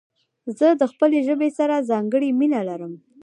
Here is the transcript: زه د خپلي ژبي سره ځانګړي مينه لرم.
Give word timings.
زه 0.57 0.67
د 0.81 0.83
خپلي 0.91 1.17
ژبي 1.27 1.49
سره 1.59 1.85
ځانګړي 1.89 2.29
مينه 2.39 2.61
لرم. 2.69 2.93